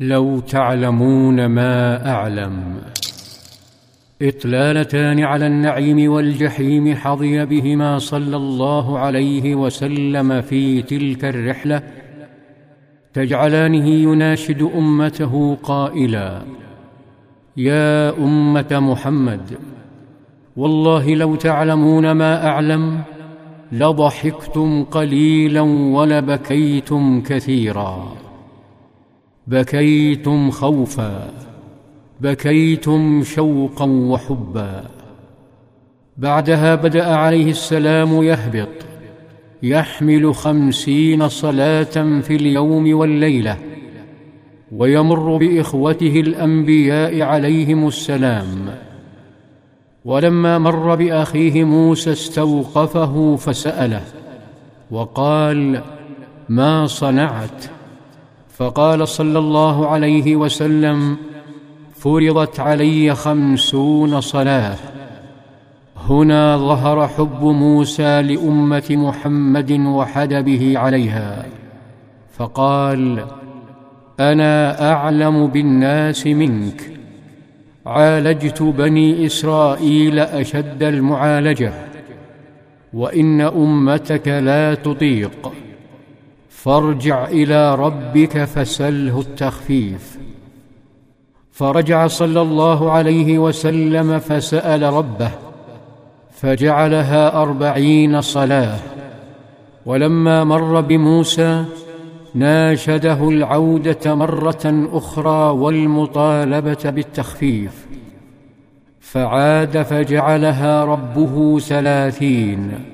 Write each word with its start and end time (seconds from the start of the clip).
لو 0.00 0.40
تعلمون 0.40 1.46
ما 1.46 2.10
أعلم. 2.10 2.76
إطلالتان 4.22 5.20
على 5.20 5.46
النعيم 5.46 6.12
والجحيم 6.12 6.96
حظي 6.96 7.44
بهما 7.44 7.98
صلى 7.98 8.36
الله 8.36 8.98
عليه 8.98 9.54
وسلم 9.54 10.40
في 10.40 10.82
تلك 10.82 11.24
الرحلة. 11.24 11.82
تجعلانه 13.14 13.88
يناشد 13.88 14.62
أمته 14.62 15.56
قائلا 15.62 16.42
يا 17.56 18.18
أمة 18.18 18.66
محمد 18.72 19.40
والله 20.56 21.14
لو 21.14 21.34
تعلمون 21.36 22.10
ما 22.10 22.46
أعلم 22.46 23.00
لضحكتم 23.72 24.84
قليلا 24.84 25.60
ولبكيتم 25.60 27.20
كثيرا. 27.20 28.23
بكيتم 29.46 30.50
خوفا 30.50 31.30
بكيتم 32.20 33.22
شوقا 33.22 33.84
وحبا. 33.84 34.84
بعدها 36.16 36.74
بدأ 36.74 37.16
عليه 37.16 37.50
السلام 37.50 38.22
يهبط 38.22 38.68
يحمل 39.62 40.34
خمسين 40.34 41.28
صلاة 41.28 42.20
في 42.20 42.36
اليوم 42.36 42.94
والليلة 42.94 43.58
ويمر 44.72 45.36
بإخوته 45.36 46.20
الأنبياء 46.20 47.22
عليهم 47.22 47.88
السلام. 47.88 48.74
ولما 50.04 50.58
مر 50.58 50.94
بأخيه 50.94 51.64
موسى 51.64 52.12
استوقفه 52.12 53.36
فسأله 53.36 54.02
وقال 54.90 55.82
ما 56.48 56.86
صنعت؟ 56.86 57.73
فقال 58.56 59.08
صلى 59.08 59.38
الله 59.38 59.86
عليه 59.88 60.36
وسلم 60.36 61.16
فرضت 61.94 62.60
علي 62.60 63.14
خمسون 63.14 64.20
صلاة. 64.20 64.76
هنا 65.96 66.56
ظهر 66.56 67.08
حب 67.08 67.44
موسى 67.44 68.22
لأمة 68.22 68.84
محمد 68.90 69.72
وحدبه 69.72 70.78
عليها 70.78 71.46
فقال 72.36 73.24
أنا 74.20 74.92
أعلم 74.92 75.46
بالناس 75.46 76.26
منك. 76.26 76.90
عالجت 77.86 78.62
بني 78.62 79.26
إسرائيل 79.26 80.18
أشد 80.18 80.82
المعالجة 80.82 81.72
وإن 82.92 83.40
أمتك 83.40 84.28
لا 84.28 84.74
تطيق. 84.74 85.52
فارجع 86.64 87.24
إلى 87.24 87.74
ربك 87.74 88.44
فسله 88.44 89.20
التخفيف. 89.20 90.18
فرجع 91.52 92.06
صلى 92.06 92.40
الله 92.40 92.90
عليه 92.90 93.38
وسلم 93.38 94.18
فسأل 94.18 94.82
ربه 94.82 95.30
فجعلها 96.30 97.42
أربعين 97.42 98.20
صلاة. 98.20 98.78
ولما 99.86 100.44
مر 100.44 100.80
بموسى 100.80 101.64
ناشده 102.34 103.28
العودة 103.28 104.14
مرة 104.14 104.88
أخرى 104.92 105.50
والمطالبة 105.50 106.90
بالتخفيف. 106.90 107.86
فعاد 109.00 109.82
فجعلها 109.82 110.84
ربه 110.84 111.58
ثلاثين. 111.58 112.93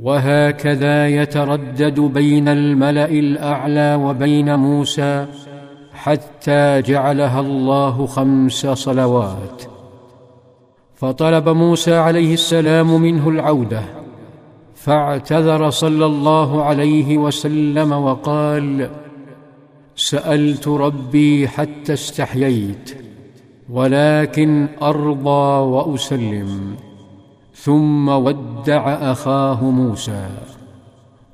وهكذا 0.00 1.08
يتردد 1.08 2.00
بين 2.00 2.48
الملأ 2.48 3.04
الأعلى 3.04 3.94
وبين 3.94 4.54
موسى 4.58 5.26
حتى 5.92 6.82
جعلها 6.82 7.40
الله 7.40 8.06
خمس 8.06 8.66
صلوات. 8.66 9.62
فطلب 10.94 11.48
موسى 11.48 11.94
عليه 11.94 12.34
السلام 12.34 13.02
منه 13.02 13.28
العودة 13.28 13.82
فاعتذر 14.74 15.70
صلى 15.70 16.06
الله 16.06 16.64
عليه 16.64 17.18
وسلم 17.18 17.92
وقال 17.92 18.90
سألت 19.96 20.68
ربي 20.68 21.48
حتى 21.48 21.92
استحييت 21.92 22.96
ولكن 23.70 24.68
أرضى 24.82 25.62
وأسلم. 25.74 26.76
ثم 27.62 28.08
ودع 28.08 29.12
أخاه 29.12 29.64
موسى. 29.64 30.28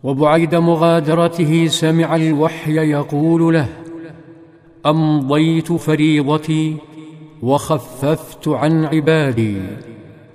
وبعيد 0.02 0.54
مغادرته 0.54 1.66
سمع 1.66 2.16
الوحي 2.16 2.72
يقول 2.72 3.54
له 3.54 3.68
أمضيت 4.86 5.72
فريضتي 5.72 6.76
وخففت 7.42 8.48
عن 8.48 8.84
عبادي 8.84 9.56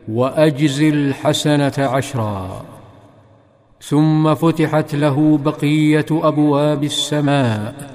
وأجزي 0.09 0.90
الحسنة 0.90 1.74
عشرا. 1.78 2.66
ثم 3.81 4.34
فتحت 4.35 4.96
له 4.96 5.38
بقية 5.38 6.06
أبواب 6.12 6.84
السماء 6.84 7.91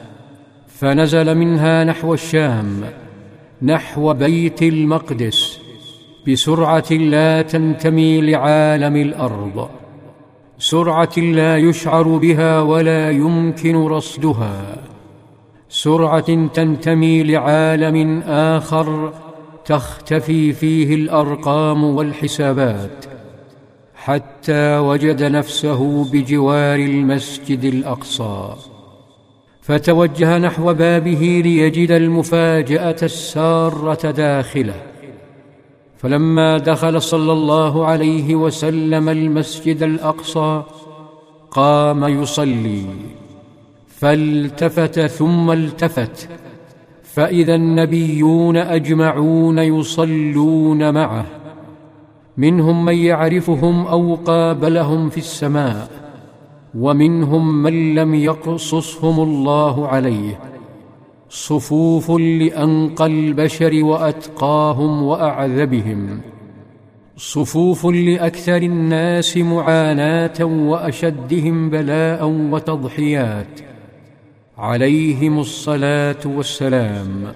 فنزل 0.69 1.35
منها 1.35 1.85
نحو 1.85 2.15
الشام 2.15 2.85
نحو 3.63 4.15
بيت 4.15 4.63
المقدس 4.63 5.56
بسرعة 6.29 6.93
لا 6.93 7.43
تنتمي 7.43 8.21
لعالم 8.21 8.97
الأرض. 8.97 9.69
سرعة 10.59 11.19
لا 11.19 11.57
يشعر 11.57 12.03
بها 12.03 12.61
ولا 12.61 13.11
يمكن 13.11 13.77
رصدها. 13.77 14.77
سرعة 15.69 16.47
تنتمي 16.47 17.23
لعالم 17.23 18.23
آخر 18.27 19.13
تختفي 19.65 20.53
فيه 20.53 20.95
الأرقام 20.95 21.85
والحسابات. 21.85 23.05
حتى 23.95 24.79
وجد 24.79 25.23
نفسه 25.23 26.05
بجوار 26.13 26.79
المسجد 26.79 27.65
الأقصى. 27.65 28.55
فتوجه 29.61 30.39
نحو 30.39 30.75
بابه 30.75 31.43
ليجد 31.45 31.91
المفاجأة 31.91 32.97
السارة 33.03 34.11
داخله. 34.11 34.75
فلما 35.99 36.59
دخل 36.59 37.03
صلى 37.03 37.33
الله 37.33 37.87
عليه 37.87 38.35
وسلم 38.35 39.09
المسجد 39.09 39.83
الأقصى 39.83 40.63
قام 41.51 42.05
يصلي. 42.05 42.83
فالتفت 43.89 45.01
ثم 45.01 45.51
التفت. 45.51 46.29
فإذا 47.03 47.55
النبيون 47.55 48.57
أجمعون 48.57 49.59
يصلون 49.59 50.95
معه. 50.95 51.27
منهم 52.37 52.85
من 52.85 52.95
يعرفهم 52.95 53.87
أو 53.87 54.15
قابلهم 54.15 55.09
في 55.09 55.19
السماء 55.19 55.91
ومنهم 56.75 57.63
من 57.63 57.95
لم 57.95 58.15
يقصصهم 58.15 59.21
الله 59.21 59.89
عليه. 59.89 60.56
صفوف 61.29 62.11
لأنقى 62.11 63.07
البشر 63.07 63.85
وأتقاهم 63.85 65.03
وأعذبهم. 65.03 66.21
صفوف 67.17 67.87
لأكثر 67.87 68.57
الناس 68.57 69.37
معاناة 69.37 70.45
وأشدهم 70.45 71.71
بلاء 71.71 72.27
وتضحيات. 72.29 73.61
عليهم 74.59 75.39
الصلاة 75.39 76.17
والسلام. 76.27 77.33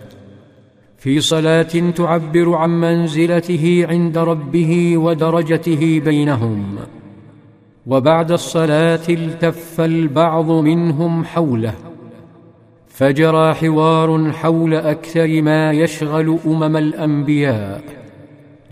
في 0.98 1.20
صلاة 1.20 1.90
تعبر 1.96 2.54
عن 2.54 2.80
منزلته 2.80 3.86
عند 3.88 4.18
ربه 4.18 4.96
ودرجته 4.98 6.00
بينهم. 6.04 6.76
وبعد 7.86 8.32
الصلاة 8.32 9.00
التف 9.08 9.80
البعض 9.80 10.50
منهم 10.50 11.24
حوله. 11.24 11.89
فجرى 13.00 13.54
حوار 13.54 14.32
حول 14.32 14.74
أكثر 14.74 15.42
ما 15.42 15.72
يشغل 15.72 16.38
أمم 16.46 16.76
الأنبياء. 16.76 17.82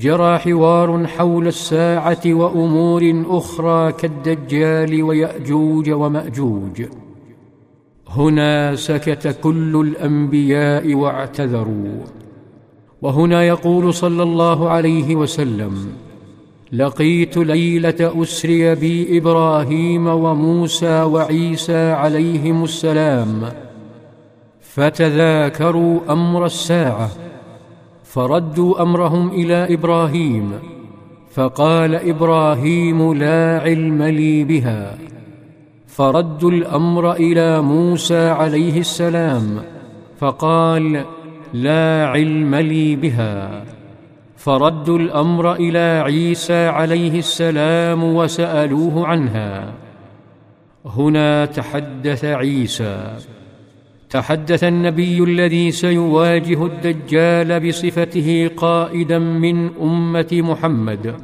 جرى 0.00 0.38
حوار 0.38 1.06
حول 1.06 1.46
الساعة 1.46 2.20
وأمور 2.26 3.24
أخرى 3.28 3.92
كالدجال 3.92 5.02
ويأجوج 5.02 5.90
ومأجوج. 5.90 6.82
هنا 8.08 8.74
سكت 8.74 9.36
كل 9.42 9.80
الأنبياء 9.80 10.94
واعتذروا. 10.94 12.00
وهنا 13.02 13.44
يقول 13.44 13.94
صلى 13.94 14.22
الله 14.22 14.70
عليه 14.70 15.16
وسلم 15.16 15.74
لقيت 16.72 17.36
ليلة 17.36 18.22
أسري 18.22 18.74
بي 18.74 19.18
إبراهيم 19.18 20.06
وموسى 20.06 21.02
وعيسى 21.02 21.90
عليهم 21.90 22.64
السلام. 22.64 23.67
فتذاكروا 24.78 26.00
أمر 26.10 26.46
الساعة 26.46 27.10
فردوا 28.04 28.82
أمرهم 28.82 29.28
إلى 29.30 29.74
إبراهيم 29.74 30.52
فقال 31.34 31.94
إبراهيم 31.94 33.14
لا 33.14 33.60
علم 33.60 34.02
لي 34.02 34.44
بها 34.44 34.98
فردوا 35.86 36.50
الأمر 36.50 37.12
إلى 37.12 37.62
موسى 37.62 38.28
عليه 38.28 38.80
السلام 38.80 39.62
فقال 40.18 41.04
لا 41.52 42.06
علم 42.06 42.54
لي 42.54 42.96
بها 42.96 43.64
فردوا 44.36 44.98
الأمر 44.98 45.54
إلى 45.54 46.02
عيسى 46.04 46.66
عليه 46.66 47.18
السلام 47.18 48.04
وسألوه 48.04 49.06
عنها 49.06 49.72
هنا 50.86 51.44
تحدث 51.44 52.24
عيسى. 52.24 53.16
تحدث 54.10 54.64
النبي 54.64 55.22
الذي 55.24 55.70
سيواجه 55.70 56.66
الدجال 56.66 57.68
بصفته 57.68 58.50
قائدا 58.56 59.18
من 59.18 59.70
أمة 59.82 60.28
محمد 60.32 61.14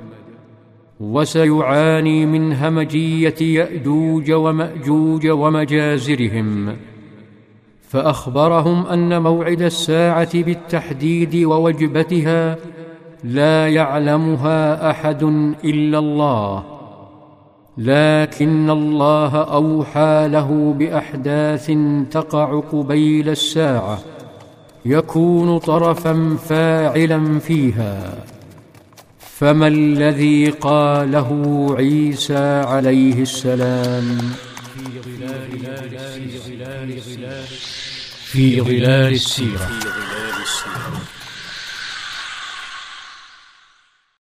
وسيعاني 1.01 2.27
من 2.27 2.53
همجية 2.53 3.35
يأجوج 3.41 4.33
ومأجوج 4.33 5.27
ومجازرهم 5.27 6.77
فأخبرهم 7.89 8.87
أن 8.87 9.23
موعد 9.23 9.63
الساعة 9.63 10.43
بالتحديد 10.43 11.37
ووجبتها 11.37 12.57
لا 13.25 13.69
يعلمها 13.69 14.91
أحد 14.91 15.23
إلا 15.65 15.99
الله. 15.99 16.74
لكن 17.79 18.71
الله 18.71 19.37
أوحى 19.37 20.29
له 20.29 20.75
بأحداث 20.79 21.73
تقع 22.11 22.61
قبيل 22.73 23.29
الساعة 23.29 23.99
يكون 24.85 25.59
طرفا 25.59 26.37
فاعلا 26.49 27.39
فيها. 27.39 28.25
فما 29.19 29.67
الذي 29.67 30.51
قاله 30.51 31.69
عيسى 31.79 32.63
عليه 32.67 33.23
السلام؟ 33.23 34.19
في 34.75 35.01
ظلال 35.01 36.93
في 38.25 38.61
ظلال 38.61 39.13
السيرة. 39.13 39.71